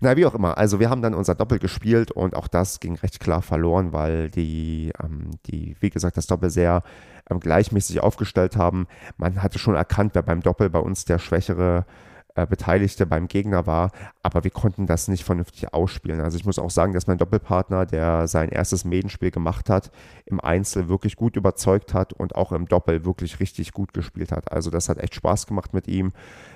Na, 0.00 0.16
wie 0.16 0.26
auch 0.26 0.34
immer, 0.34 0.58
also 0.58 0.80
wir 0.80 0.90
haben 0.90 1.02
dann 1.02 1.14
unser 1.14 1.34
Doppel 1.34 1.58
gespielt 1.58 2.10
und 2.10 2.34
auch 2.34 2.48
das 2.48 2.80
ging 2.80 2.96
recht 2.96 3.20
klar 3.20 3.42
verloren, 3.42 3.92
weil 3.92 4.30
die, 4.30 4.92
ähm, 5.02 5.30
die 5.46 5.76
wie 5.80 5.90
gesagt, 5.90 6.16
das 6.16 6.26
Doppel 6.26 6.50
sehr 6.50 6.82
ähm, 7.30 7.40
gleichmäßig 7.40 8.00
aufgestellt 8.00 8.56
haben. 8.56 8.86
Man 9.16 9.42
hatte 9.42 9.58
schon 9.58 9.74
erkannt, 9.74 10.14
wer 10.14 10.22
beim 10.22 10.40
Doppel 10.40 10.70
bei 10.70 10.80
uns 10.80 11.04
der 11.04 11.18
schwächere 11.18 11.86
Beteiligte 12.34 13.06
beim 13.06 13.28
Gegner 13.28 13.66
war, 13.66 13.90
aber 14.22 14.44
wir 14.44 14.50
konnten 14.50 14.86
das 14.86 15.08
nicht 15.08 15.24
vernünftig 15.24 15.72
ausspielen. 15.74 16.20
Also 16.20 16.36
ich 16.36 16.44
muss 16.44 16.58
auch 16.58 16.70
sagen, 16.70 16.92
dass 16.92 17.06
mein 17.06 17.18
Doppelpartner, 17.18 17.86
der 17.86 18.26
sein 18.26 18.48
erstes 18.48 18.84
Medenspiel 18.84 19.30
gemacht 19.30 19.68
hat, 19.68 19.90
im 20.24 20.40
Einzel 20.40 20.88
wirklich 20.88 21.16
gut 21.16 21.36
überzeugt 21.36 21.94
hat 21.94 22.12
und 22.12 22.34
auch 22.34 22.52
im 22.52 22.66
Doppel 22.66 23.04
wirklich 23.04 23.40
richtig 23.40 23.72
gut 23.72 23.92
gespielt 23.92 24.32
hat. 24.32 24.50
Also 24.50 24.70
das 24.70 24.88
hat 24.88 24.98
echt 24.98 25.14
Spaß 25.14 25.46
gemacht 25.46 25.74
mit 25.74 25.88
ihm. 25.88 26.12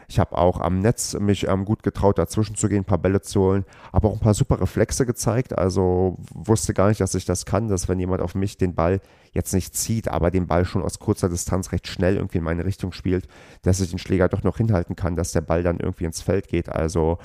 Ich 0.08 0.18
habe 0.18 0.36
auch 0.38 0.60
am 0.60 0.80
Netz 0.80 1.14
mich 1.18 1.48
ähm, 1.48 1.64
gut 1.64 1.82
getraut, 1.82 2.18
dazwischen 2.18 2.56
zu 2.56 2.68
gehen, 2.68 2.78
ein 2.78 2.84
paar 2.84 2.98
Bälle 2.98 3.20
zu 3.20 3.40
holen, 3.40 3.64
aber 3.92 4.08
auch 4.08 4.14
ein 4.14 4.20
paar 4.20 4.34
super 4.34 4.60
Reflexe 4.60 5.06
gezeigt. 5.06 5.56
Also 5.56 6.16
wusste 6.32 6.74
gar 6.74 6.88
nicht, 6.88 7.00
dass 7.00 7.14
ich 7.14 7.24
das 7.24 7.46
kann, 7.46 7.68
dass 7.68 7.88
wenn 7.88 7.98
jemand 7.98 8.22
auf 8.22 8.34
mich 8.34 8.56
den 8.56 8.74
Ball 8.74 9.00
jetzt 9.32 9.52
nicht 9.52 9.74
zieht, 9.74 10.08
aber 10.08 10.30
den 10.30 10.46
Ball 10.46 10.64
schon 10.64 10.82
aus 10.82 10.98
kurzer 10.98 11.28
Distanz 11.28 11.72
recht 11.72 11.86
schnell 11.88 12.16
irgendwie 12.16 12.38
in 12.38 12.44
meine 12.44 12.64
Richtung 12.64 12.92
spielt, 12.92 13.26
dass 13.62 13.80
ich 13.80 13.90
den 13.90 13.98
Schläger 13.98 14.28
doch 14.28 14.42
noch 14.42 14.56
hinhalten 14.58 14.96
kann, 14.96 15.16
dass 15.16 15.32
der 15.32 15.42
Ball 15.42 15.62
dann 15.62 15.78
irgendwie 15.80 16.04
ins 16.04 16.22
Feld 16.22 16.48
geht. 16.48 16.68
Also 16.68 17.18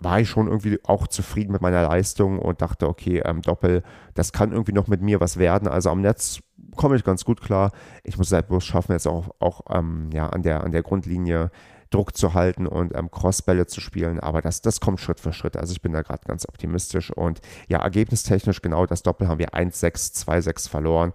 war 0.00 0.20
ich 0.20 0.28
schon 0.28 0.46
irgendwie 0.46 0.78
auch 0.84 1.08
zufrieden 1.08 1.52
mit 1.52 1.60
meiner 1.60 1.82
Leistung 1.82 2.38
und 2.38 2.62
dachte, 2.62 2.88
okay, 2.88 3.20
ähm, 3.24 3.42
Doppel, 3.42 3.82
das 4.14 4.32
kann 4.32 4.52
irgendwie 4.52 4.72
noch 4.72 4.86
mit 4.86 5.02
mir 5.02 5.20
was 5.20 5.38
werden. 5.38 5.66
Also 5.66 5.90
am 5.90 6.00
Netz 6.00 6.40
komme 6.76 6.96
ich 6.96 7.04
ganz 7.04 7.24
gut 7.24 7.40
klar. 7.40 7.72
Ich 8.04 8.16
muss 8.16 8.32
halt 8.32 8.48
bloß 8.48 8.64
schaffen, 8.64 8.92
jetzt 8.92 9.08
auch, 9.08 9.30
auch 9.40 9.62
ähm, 9.70 10.10
ja, 10.12 10.28
an, 10.28 10.42
der, 10.42 10.62
an 10.62 10.72
der 10.72 10.82
Grundlinie 10.82 11.50
Druck 11.90 12.16
zu 12.16 12.34
halten 12.34 12.66
und 12.66 12.94
ähm, 12.94 13.10
Crossbälle 13.10 13.66
zu 13.66 13.80
spielen. 13.80 14.20
Aber 14.20 14.42
das, 14.42 14.60
das 14.60 14.80
kommt 14.80 15.00
Schritt 15.00 15.20
für 15.20 15.32
Schritt. 15.32 15.56
Also 15.56 15.72
ich 15.72 15.82
bin 15.82 15.92
da 15.92 16.02
gerade 16.02 16.24
ganz 16.26 16.46
optimistisch. 16.48 17.10
Und 17.10 17.40
ja, 17.68 17.78
ergebnistechnisch 17.78 18.62
genau 18.62 18.86
das 18.86 19.02
Doppel 19.02 19.28
haben 19.28 19.38
wir 19.38 19.50
1-6, 19.50 20.24
2-6 20.24 20.68
verloren. 20.68 21.12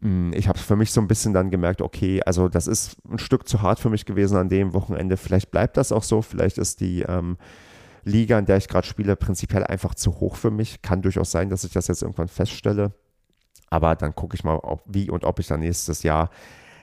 Hm, 0.00 0.32
ich 0.34 0.48
habe 0.48 0.58
für 0.58 0.76
mich 0.76 0.92
so 0.92 1.00
ein 1.00 1.08
bisschen 1.08 1.32
dann 1.32 1.50
gemerkt, 1.50 1.82
okay, 1.82 2.22
also 2.24 2.48
das 2.48 2.66
ist 2.66 2.96
ein 3.08 3.18
Stück 3.18 3.46
zu 3.48 3.62
hart 3.62 3.78
für 3.78 3.90
mich 3.90 4.04
gewesen 4.04 4.36
an 4.36 4.48
dem 4.48 4.74
Wochenende. 4.74 5.16
Vielleicht 5.16 5.50
bleibt 5.50 5.76
das 5.76 5.92
auch 5.92 6.02
so. 6.02 6.22
Vielleicht 6.22 6.58
ist 6.58 6.80
die 6.80 7.02
ähm, 7.02 7.36
Liga, 8.04 8.38
in 8.38 8.46
der 8.46 8.56
ich 8.56 8.68
gerade 8.68 8.86
spiele, 8.86 9.16
prinzipiell 9.16 9.64
einfach 9.64 9.94
zu 9.94 10.20
hoch 10.20 10.36
für 10.36 10.50
mich. 10.50 10.82
Kann 10.82 11.02
durchaus 11.02 11.30
sein, 11.30 11.50
dass 11.50 11.64
ich 11.64 11.72
das 11.72 11.88
jetzt 11.88 12.02
irgendwann 12.02 12.28
feststelle. 12.28 12.92
Aber 13.68 13.94
dann 13.94 14.14
gucke 14.14 14.34
ich 14.34 14.42
mal, 14.42 14.56
ob, 14.56 14.82
wie 14.86 15.10
und 15.10 15.24
ob 15.24 15.38
ich 15.38 15.46
dann 15.46 15.60
nächstes 15.60 16.02
Jahr 16.02 16.30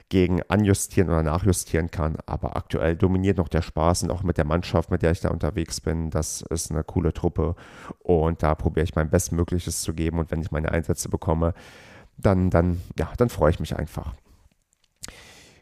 gegen 0.10 0.42
anjustieren 0.44 1.10
oder 1.10 1.24
nachjustieren 1.24 1.92
kann. 1.92 2.18
Aber 2.26 2.56
aktuell 2.56 2.96
dominiert 2.96 3.38
noch 3.38 3.50
der 3.50 3.62
Spaß 3.62 4.04
und 4.04 4.12
auch 4.12 4.24
mit 4.24 4.38
der 4.38 4.46
Mannschaft, 4.46 4.90
mit 4.92 5.02
der 5.02 5.12
ich 5.12 5.20
da 5.20 5.30
unterwegs 5.30 5.82
bin. 5.82 6.10
Das 6.10 6.42
ist 6.50 6.72
eine 6.72 6.84
coole 6.84 7.14
Truppe 7.14 7.56
und 8.00 8.44
da 8.44 8.56
probiere 8.56 8.86
ich 8.86 8.96
mein 8.96 9.10
Bestmögliches 9.10 9.82
zu 9.82 9.94
geben. 9.94 10.20
Und 10.20 10.32
wenn 10.32 10.42
ich 10.42 10.52
meine 10.52 10.72
Einsätze 10.72 11.10
bekomme, 11.10 11.54
dann, 12.18 12.50
dann, 12.50 12.82
ja, 12.98 13.12
dann 13.18 13.30
freue 13.30 13.52
ich 13.52 13.60
mich 13.60 13.76
einfach. 13.78 14.14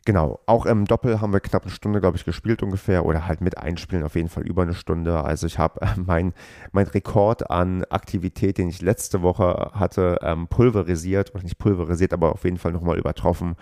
Genau, 0.06 0.40
auch 0.46 0.68
im 0.68 0.86
Doppel 0.86 1.20
haben 1.20 1.34
wir 1.34 1.40
knapp 1.40 1.64
eine 1.64 1.72
Stunde, 1.72 2.00
glaube 2.00 2.16
ich, 2.16 2.26
gespielt 2.26 2.62
ungefähr 2.62 3.08
oder 3.08 3.28
halt 3.28 3.42
mit 3.42 3.58
Einspielen 3.58 4.04
auf 4.04 4.14
jeden 4.14 4.30
Fall 4.30 4.44
über 4.44 4.62
eine 4.62 4.76
Stunde. 4.76 5.24
Also 5.24 5.48
ich 5.48 5.58
habe 5.58 5.82
äh, 5.82 5.88
mein, 5.98 6.34
mein 6.72 6.86
Rekord 6.86 7.50
an 7.50 7.84
Aktivität, 7.86 8.60
den 8.60 8.70
ich 8.70 8.84
letzte 8.84 9.24
Woche 9.24 9.72
hatte, 9.74 10.20
ähm, 10.22 10.48
pulverisiert, 10.48 11.34
oder 11.34 11.44
nicht 11.44 11.58
pulverisiert, 11.58 12.14
aber 12.14 12.34
auf 12.34 12.44
jeden 12.44 12.60
Fall 12.60 12.72
nochmal 12.72 13.00
übertroffen. 13.00 13.56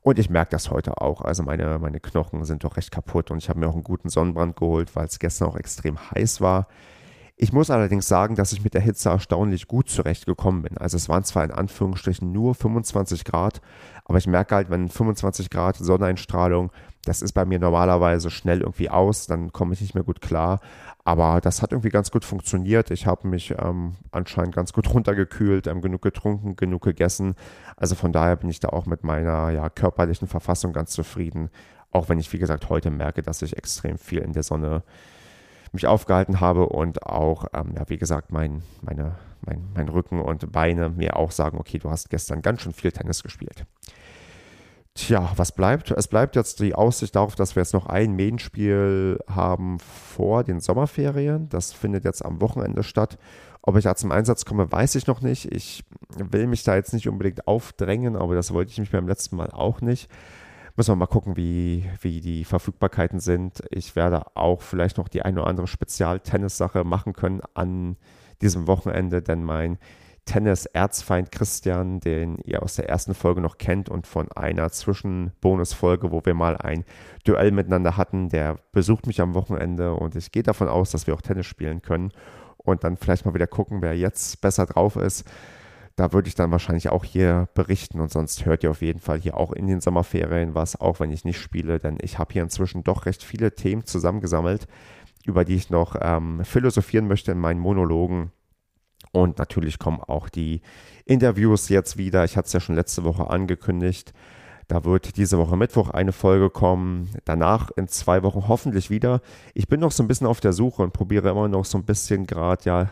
Und 0.00 0.18
ich 0.18 0.30
merke 0.30 0.50
das 0.50 0.70
heute 0.70 1.00
auch. 1.00 1.22
Also 1.22 1.42
meine, 1.42 1.78
meine 1.78 2.00
Knochen 2.00 2.44
sind 2.44 2.64
doch 2.64 2.76
recht 2.76 2.90
kaputt 2.90 3.30
und 3.30 3.38
ich 3.38 3.48
habe 3.48 3.58
mir 3.58 3.68
auch 3.68 3.74
einen 3.74 3.84
guten 3.84 4.08
Sonnenbrand 4.08 4.56
geholt, 4.56 4.94
weil 4.94 5.06
es 5.06 5.18
gestern 5.18 5.48
auch 5.48 5.56
extrem 5.56 5.98
heiß 6.10 6.40
war. 6.40 6.68
Ich 7.40 7.52
muss 7.52 7.70
allerdings 7.70 8.08
sagen, 8.08 8.34
dass 8.34 8.52
ich 8.52 8.64
mit 8.64 8.74
der 8.74 8.80
Hitze 8.80 9.10
erstaunlich 9.10 9.68
gut 9.68 9.88
zurechtgekommen 9.88 10.62
bin. 10.62 10.76
Also 10.76 10.96
es 10.96 11.08
waren 11.08 11.22
zwar 11.22 11.44
in 11.44 11.52
Anführungsstrichen 11.52 12.32
nur 12.32 12.56
25 12.56 13.24
Grad, 13.24 13.60
aber 14.08 14.18
ich 14.18 14.26
merke 14.26 14.54
halt, 14.54 14.70
wenn 14.70 14.88
25 14.88 15.50
Grad 15.50 15.76
Sonneneinstrahlung, 15.76 16.72
das 17.04 17.20
ist 17.20 17.32
bei 17.32 17.44
mir 17.44 17.58
normalerweise 17.58 18.30
schnell 18.30 18.62
irgendwie 18.62 18.88
aus, 18.88 19.26
dann 19.26 19.52
komme 19.52 19.74
ich 19.74 19.82
nicht 19.82 19.94
mehr 19.94 20.02
gut 20.02 20.22
klar. 20.22 20.60
Aber 21.04 21.40
das 21.42 21.62
hat 21.62 21.72
irgendwie 21.72 21.90
ganz 21.90 22.10
gut 22.10 22.24
funktioniert. 22.24 22.90
Ich 22.90 23.06
habe 23.06 23.28
mich 23.28 23.54
ähm, 23.58 23.96
anscheinend 24.10 24.54
ganz 24.54 24.72
gut 24.72 24.88
runtergekühlt, 24.94 25.66
ähm, 25.66 25.82
genug 25.82 26.02
getrunken, 26.02 26.56
genug 26.56 26.82
gegessen. 26.82 27.34
Also 27.76 27.94
von 27.94 28.12
daher 28.12 28.36
bin 28.36 28.48
ich 28.48 28.60
da 28.60 28.70
auch 28.70 28.86
mit 28.86 29.04
meiner 29.04 29.50
ja, 29.50 29.68
körperlichen 29.68 30.26
Verfassung 30.26 30.72
ganz 30.72 30.90
zufrieden. 30.92 31.50
Auch 31.90 32.08
wenn 32.08 32.18
ich, 32.18 32.32
wie 32.32 32.38
gesagt, 32.38 32.70
heute 32.70 32.90
merke, 32.90 33.22
dass 33.22 33.42
ich 33.42 33.56
extrem 33.56 33.98
viel 33.98 34.20
in 34.20 34.32
der 34.32 34.42
Sonne 34.42 34.82
mich 35.72 35.86
aufgehalten 35.86 36.40
habe 36.40 36.68
und 36.68 37.02
auch, 37.02 37.46
ähm, 37.52 37.74
ja, 37.76 37.84
wie 37.88 37.98
gesagt, 37.98 38.32
mein, 38.32 38.62
meine, 38.80 39.16
mein, 39.44 39.68
mein 39.74 39.88
Rücken 39.88 40.20
und 40.20 40.50
Beine 40.52 40.90
mir 40.90 41.16
auch 41.16 41.30
sagen, 41.30 41.58
okay, 41.58 41.78
du 41.78 41.90
hast 41.90 42.10
gestern 42.10 42.42
ganz 42.42 42.62
schön 42.62 42.72
viel 42.72 42.92
Tennis 42.92 43.22
gespielt. 43.22 43.66
Tja, 44.94 45.30
was 45.36 45.52
bleibt? 45.52 45.92
Es 45.92 46.08
bleibt 46.08 46.34
jetzt 46.34 46.58
die 46.58 46.74
Aussicht 46.74 47.14
darauf, 47.14 47.36
dass 47.36 47.54
wir 47.54 47.62
jetzt 47.62 47.72
noch 47.72 47.86
ein 47.86 48.16
Medienspiel 48.16 49.20
haben 49.28 49.78
vor 49.78 50.42
den 50.42 50.58
Sommerferien. 50.58 51.48
Das 51.50 51.72
findet 51.72 52.04
jetzt 52.04 52.24
am 52.24 52.40
Wochenende 52.40 52.82
statt. 52.82 53.16
Ob 53.62 53.76
ich 53.76 53.84
da 53.84 53.94
zum 53.94 54.10
Einsatz 54.10 54.44
komme, 54.44 54.72
weiß 54.72 54.96
ich 54.96 55.06
noch 55.06 55.20
nicht. 55.20 55.52
Ich 55.52 55.84
will 56.16 56.48
mich 56.48 56.64
da 56.64 56.74
jetzt 56.74 56.92
nicht 56.92 57.08
unbedingt 57.08 57.46
aufdrängen, 57.46 58.16
aber 58.16 58.34
das 58.34 58.52
wollte 58.52 58.72
ich 58.72 58.78
mich 58.78 58.90
beim 58.90 59.06
letzten 59.06 59.36
Mal 59.36 59.50
auch 59.52 59.80
nicht. 59.80 60.10
Müssen 60.76 60.92
wir 60.92 60.96
mal 60.96 61.06
gucken, 61.06 61.36
wie, 61.36 61.88
wie 62.00 62.20
die 62.20 62.44
Verfügbarkeiten 62.44 63.20
sind. 63.20 63.62
Ich 63.70 63.94
werde 63.94 64.36
auch 64.36 64.62
vielleicht 64.62 64.98
noch 64.98 65.08
die 65.08 65.22
eine 65.22 65.40
oder 65.42 65.48
andere 65.48 65.66
Spezial-Tennis-Sache 65.68 66.82
machen 66.82 67.12
können 67.12 67.40
an 67.54 67.96
diesem 68.42 68.66
Wochenende, 68.66 69.22
denn 69.22 69.44
mein 69.44 69.78
Tennis-Erzfeind 70.28 71.32
Christian, 71.32 72.00
den 72.00 72.36
ihr 72.44 72.62
aus 72.62 72.76
der 72.76 72.88
ersten 72.88 73.14
Folge 73.14 73.40
noch 73.40 73.56
kennt 73.56 73.88
und 73.88 74.06
von 74.06 74.30
einer 74.32 74.70
Zwischenbonusfolge, 74.70 76.12
wo 76.12 76.22
wir 76.24 76.34
mal 76.34 76.58
ein 76.58 76.84
Duell 77.24 77.50
miteinander 77.50 77.96
hatten, 77.96 78.28
der 78.28 78.58
besucht 78.72 79.06
mich 79.06 79.22
am 79.22 79.32
Wochenende 79.32 79.94
und 79.94 80.16
ich 80.16 80.30
gehe 80.30 80.42
davon 80.42 80.68
aus, 80.68 80.90
dass 80.90 81.06
wir 81.06 81.14
auch 81.14 81.22
Tennis 81.22 81.46
spielen 81.46 81.80
können 81.80 82.12
und 82.58 82.84
dann 82.84 82.98
vielleicht 82.98 83.24
mal 83.24 83.32
wieder 83.32 83.46
gucken, 83.46 83.80
wer 83.80 83.96
jetzt 83.96 84.42
besser 84.42 84.66
drauf 84.66 84.96
ist. 84.96 85.26
Da 85.96 86.12
würde 86.12 86.28
ich 86.28 86.34
dann 86.34 86.52
wahrscheinlich 86.52 86.90
auch 86.90 87.04
hier 87.04 87.48
berichten 87.54 87.98
und 87.98 88.12
sonst 88.12 88.44
hört 88.44 88.62
ihr 88.62 88.70
auf 88.70 88.82
jeden 88.82 89.00
Fall 89.00 89.18
hier 89.18 89.36
auch 89.36 89.52
in 89.52 89.66
den 89.66 89.80
Sommerferien 89.80 90.54
was, 90.54 90.78
auch 90.78 91.00
wenn 91.00 91.10
ich 91.10 91.24
nicht 91.24 91.40
spiele, 91.40 91.80
denn 91.80 91.98
ich 92.02 92.18
habe 92.18 92.34
hier 92.34 92.42
inzwischen 92.42 92.84
doch 92.84 93.06
recht 93.06 93.24
viele 93.24 93.54
Themen 93.54 93.84
zusammengesammelt, 93.84 94.68
über 95.24 95.44
die 95.44 95.54
ich 95.54 95.70
noch 95.70 95.96
ähm, 96.00 96.44
philosophieren 96.44 97.08
möchte 97.08 97.32
in 97.32 97.38
meinen 97.38 97.60
Monologen. 97.60 98.32
Und 99.12 99.38
natürlich 99.38 99.78
kommen 99.78 100.00
auch 100.00 100.28
die 100.28 100.60
Interviews 101.04 101.68
jetzt 101.68 101.96
wieder. 101.96 102.24
Ich 102.24 102.36
hatte 102.36 102.46
es 102.46 102.52
ja 102.52 102.60
schon 102.60 102.74
letzte 102.74 103.04
Woche 103.04 103.30
angekündigt. 103.30 104.12
Da 104.68 104.84
wird 104.84 105.16
diese 105.16 105.38
Woche 105.38 105.56
Mittwoch 105.56 105.90
eine 105.90 106.12
Folge 106.12 106.50
kommen. 106.50 107.08
Danach 107.24 107.70
in 107.76 107.88
zwei 107.88 108.22
Wochen 108.22 108.48
hoffentlich 108.48 108.90
wieder. 108.90 109.22
Ich 109.54 109.66
bin 109.66 109.80
noch 109.80 109.92
so 109.92 110.02
ein 110.02 110.08
bisschen 110.08 110.26
auf 110.26 110.40
der 110.40 110.52
Suche 110.52 110.82
und 110.82 110.92
probiere 110.92 111.30
immer 111.30 111.48
noch 111.48 111.64
so 111.64 111.78
ein 111.78 111.84
bisschen 111.84 112.26
gerade 112.26 112.64
ja 112.64 112.90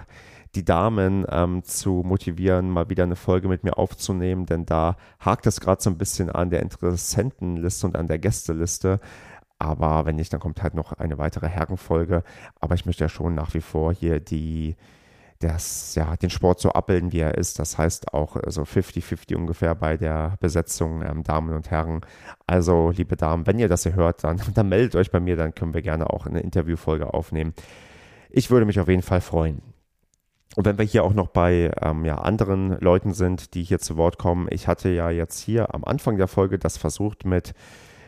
die 0.55 0.65
Damen 0.65 1.27
ähm, 1.29 1.63
zu 1.65 2.03
motivieren, 2.05 2.71
mal 2.71 2.89
wieder 2.89 3.05
eine 3.05 3.17
Folge 3.17 3.47
mit 3.47 3.63
mir 3.63 3.77
aufzunehmen, 3.77 4.47
denn 4.47 4.65
da 4.65 4.97
hakt 5.21 5.47
es 5.47 5.61
gerade 5.61 5.83
so 5.83 5.91
ein 5.91 5.99
bisschen 5.99 6.31
an 6.31 6.49
der 6.49 6.63
Interessentenliste 6.63 7.87
und 7.87 7.97
an 7.97 8.09
der 8.09 8.19
Gästeliste. 8.19 9.01
Aber 9.59 10.05
wenn 10.05 10.17
nicht, 10.17 10.33
dann 10.33 10.41
kommt 10.41 10.63
halt 10.63 10.75
noch 10.75 10.93
eine 10.93 11.19
weitere 11.19 11.49
Herrenfolge. 11.49 12.23
Aber 12.61 12.75
ich 12.75 12.87
möchte 12.87 13.05
ja 13.05 13.09
schon 13.09 13.35
nach 13.35 13.55
wie 13.55 13.61
vor 13.61 13.93
hier 13.93 14.21
die, 14.21 14.77
das, 15.39 15.95
ja, 15.95 16.17
den 16.17 16.31
Sport 16.31 16.61
so 16.61 16.71
abbilden, 16.71 17.13
wie 17.13 17.21
er 17.21 17.37
ist. 17.37 17.59
Das 17.59 17.79
heißt 17.79 18.13
auch 18.13 18.37
so 18.47 18.63
50-50 18.63 19.35
ungefähr 19.35 19.75
bei 19.75 19.97
der 19.97 20.37
Besetzung 20.41 21.03
ähm, 21.03 21.23
Damen 21.23 21.55
und 21.55 21.71
Herren. 21.71 22.03
Also, 22.47 22.91
liebe 22.91 23.17
Damen, 23.17 23.47
wenn 23.47 23.59
ihr 23.59 23.69
das 23.69 23.85
hier 23.85 23.95
hört, 23.95 24.25
dann, 24.25 24.41
dann 24.55 24.69
meldet 24.69 24.97
euch 24.97 25.11
bei 25.11 25.21
mir, 25.21 25.37
dann 25.37 25.55
können 25.55 25.75
wir 25.75 25.83
gerne 25.83 26.11
auch 26.11 26.27
eine 26.27 26.41
Interviewfolge 26.41 27.13
aufnehmen. 27.15 27.55
Ich 28.29 28.51
würde 28.51 28.67
mich 28.67 28.81
auf 28.81 28.89
jeden 28.89 29.03
Fall 29.03 29.21
freuen. 29.21 29.63
Und 30.57 30.65
wenn 30.65 30.79
wir 30.79 30.85
hier 30.85 31.05
auch 31.05 31.13
noch 31.13 31.29
bei 31.29 31.71
ähm, 31.83 32.05
ja, 32.05 32.17
anderen 32.17 32.79
Leuten 32.81 33.13
sind, 33.13 33.55
die 33.55 33.63
hier 33.63 33.79
zu 33.79 33.97
Wort 33.97 34.19
kommen, 34.19 34.49
ich 34.51 34.69
hatte 34.69 34.89
ja 34.89 35.11
jetzt 35.11 35.39
hier 35.39 35.75
am 35.75 35.85
Anfang 35.85 36.17
der 36.17 36.29
Folge 36.29 36.59
das 36.59 36.79
versucht 36.79 37.27
mit 37.27 37.53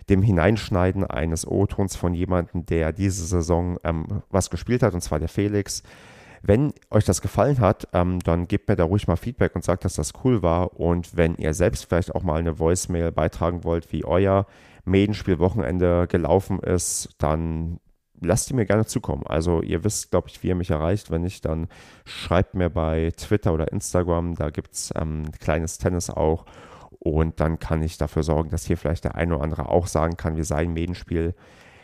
dem 0.08 0.22
Hineinschneiden 0.22 1.04
eines 1.04 1.46
O-Tons 1.46 1.96
von 1.96 2.14
jemandem, 2.14 2.66
der 2.66 2.92
diese 2.92 3.24
Saison 3.24 3.78
ähm, 3.84 4.06
was 4.30 4.50
gespielt 4.50 4.82
hat, 4.82 4.94
und 4.94 5.00
zwar 5.00 5.18
der 5.18 5.28
Felix. 5.28 5.82
Wenn 6.42 6.72
euch 6.90 7.04
das 7.04 7.20
gefallen 7.20 7.58
hat, 7.60 7.88
ähm, 7.92 8.20
dann 8.20 8.46
gebt 8.46 8.68
mir 8.68 8.76
da 8.76 8.84
ruhig 8.84 9.08
mal 9.08 9.16
Feedback 9.16 9.54
und 9.54 9.64
sagt, 9.64 9.84
dass 9.84 9.94
das 9.94 10.12
cool 10.24 10.42
war. 10.42 10.78
Und 10.78 11.16
wenn 11.16 11.34
ihr 11.36 11.52
selbst 11.52 11.86
vielleicht 11.86 12.14
auch 12.14 12.22
mal 12.22 12.38
eine 12.38 12.58
Voicemail 12.58 13.12
beitragen 13.12 13.64
wollt, 13.64 13.92
wie 13.92 14.04
euer 14.04 14.46
Medenspiel-Wochenende 14.84 16.06
gelaufen 16.08 16.60
ist, 16.60 17.10
dann 17.18 17.80
lasst 18.20 18.50
die 18.50 18.54
mir 18.54 18.66
gerne 18.66 18.86
zukommen. 18.86 19.24
Also 19.26 19.62
ihr 19.62 19.84
wisst, 19.84 20.10
glaube 20.10 20.28
ich, 20.28 20.42
wie 20.42 20.48
ihr 20.48 20.54
mich 20.54 20.70
erreicht. 20.70 21.10
Wenn 21.10 21.22
nicht, 21.22 21.44
dann 21.44 21.68
schreibt 22.04 22.54
mir 22.54 22.70
bei 22.70 23.12
Twitter 23.16 23.52
oder 23.52 23.72
Instagram. 23.72 24.34
Da 24.34 24.50
gibt 24.50 24.72
es 24.74 24.92
ähm, 24.96 25.30
kleines 25.40 25.78
Tennis 25.78 26.10
auch. 26.10 26.44
Und 26.98 27.40
dann 27.40 27.58
kann 27.58 27.82
ich 27.82 27.96
dafür 27.98 28.22
sorgen, 28.22 28.50
dass 28.50 28.64
hier 28.64 28.76
vielleicht 28.76 29.04
der 29.04 29.14
eine 29.14 29.34
oder 29.34 29.44
andere 29.44 29.68
auch 29.68 29.86
sagen 29.86 30.16
kann, 30.16 30.36
wie 30.36 30.42
sein 30.42 30.72
Medenspiel 30.72 31.34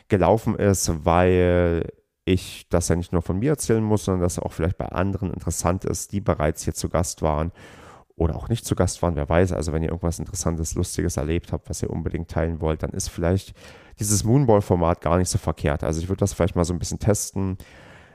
gelaufen 0.08 0.56
ist, 0.56 1.04
weil 1.04 1.92
ich 2.24 2.66
das 2.70 2.88
ja 2.88 2.96
nicht 2.96 3.12
nur 3.12 3.22
von 3.22 3.38
mir 3.38 3.50
erzählen 3.50 3.82
muss, 3.82 4.04
sondern 4.04 4.22
dass 4.22 4.38
auch 4.38 4.52
vielleicht 4.52 4.78
bei 4.78 4.86
anderen 4.86 5.32
interessant 5.32 5.84
ist, 5.84 6.12
die 6.12 6.20
bereits 6.20 6.64
hier 6.64 6.74
zu 6.74 6.88
Gast 6.88 7.22
waren 7.22 7.52
oder 8.16 8.36
auch 8.36 8.48
nicht 8.48 8.64
zu 8.64 8.74
Gast 8.74 9.02
waren, 9.02 9.16
wer 9.16 9.28
weiß. 9.28 9.52
Also 9.52 9.72
wenn 9.72 9.82
ihr 9.82 9.90
irgendwas 9.90 10.18
Interessantes, 10.18 10.74
Lustiges 10.74 11.16
erlebt 11.16 11.52
habt, 11.52 11.68
was 11.68 11.82
ihr 11.82 11.90
unbedingt 11.90 12.30
teilen 12.30 12.60
wollt, 12.60 12.82
dann 12.82 12.90
ist 12.90 13.08
vielleicht 13.08 13.54
dieses 13.98 14.24
Moonball-Format 14.24 15.00
gar 15.00 15.18
nicht 15.18 15.28
so 15.28 15.38
verkehrt. 15.38 15.84
Also 15.84 16.00
ich 16.00 16.08
würde 16.08 16.20
das 16.20 16.32
vielleicht 16.32 16.56
mal 16.56 16.64
so 16.64 16.72
ein 16.72 16.78
bisschen 16.78 16.98
testen. 16.98 17.58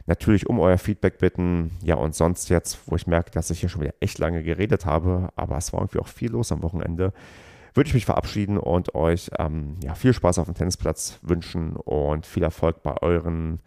Natürlich 0.09 0.49
um 0.49 0.59
euer 0.59 0.79
Feedback 0.79 1.19
bitten. 1.19 1.77
Ja, 1.83 1.93
und 1.93 2.15
sonst 2.15 2.49
jetzt, 2.49 2.79
wo 2.87 2.95
ich 2.95 3.05
merke, 3.05 3.29
dass 3.29 3.51
ich 3.51 3.59
hier 3.59 3.69
schon 3.69 3.81
wieder 3.81 3.93
echt 3.99 4.17
lange 4.17 4.41
geredet 4.41 4.87
habe, 4.87 5.29
aber 5.35 5.55
es 5.55 5.71
war 5.71 5.81
irgendwie 5.81 5.99
auch 5.99 6.07
viel 6.07 6.31
los 6.31 6.51
am 6.51 6.63
Wochenende, 6.63 7.13
würde 7.75 7.89
ich 7.89 7.93
mich 7.93 8.07
verabschieden 8.07 8.57
und 8.57 8.95
euch 8.95 9.29
ähm, 9.37 9.75
ja, 9.83 9.93
viel 9.93 10.13
Spaß 10.13 10.39
auf 10.39 10.45
dem 10.45 10.55
Tennisplatz 10.55 11.19
wünschen 11.21 11.75
und 11.75 12.25
viel 12.25 12.41
Erfolg 12.41 12.81
bei 12.81 12.97
euren 13.03 13.59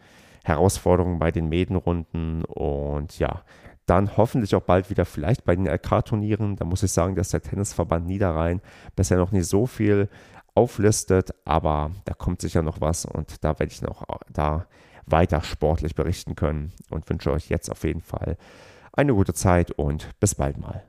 Herausforderungen 0.42 1.20
bei 1.20 1.30
den 1.30 1.48
Medenrunden 1.48 2.44
und 2.44 3.20
ja, 3.20 3.42
dann 3.86 4.16
hoffentlich 4.16 4.56
auch 4.56 4.62
bald 4.62 4.90
wieder 4.90 5.04
vielleicht 5.04 5.44
bei 5.44 5.54
den 5.54 5.68
LK-Turnieren. 5.68 6.56
Da 6.56 6.64
muss 6.64 6.82
ich 6.82 6.90
sagen, 6.90 7.14
dass 7.14 7.28
der 7.28 7.42
Tennisverband 7.42 8.04
Niederrhein 8.04 8.60
bisher 8.96 9.18
noch 9.18 9.30
nicht 9.30 9.46
so 9.46 9.66
viel 9.66 10.08
auflistet, 10.56 11.30
aber 11.44 11.92
da 12.04 12.14
kommt 12.14 12.40
sicher 12.40 12.62
noch 12.62 12.80
was 12.80 13.04
und 13.04 13.44
da 13.44 13.56
werde 13.60 13.72
ich 13.72 13.80
noch 13.80 14.04
da 14.32 14.66
weiter 15.06 15.42
sportlich 15.42 15.94
berichten 15.94 16.34
können 16.34 16.72
und 16.90 17.08
wünsche 17.08 17.32
euch 17.32 17.48
jetzt 17.48 17.70
auf 17.70 17.84
jeden 17.84 18.02
Fall 18.02 18.36
eine 18.92 19.14
gute 19.14 19.34
Zeit 19.34 19.70
und 19.72 20.08
bis 20.20 20.34
bald 20.34 20.58
mal. 20.58 20.82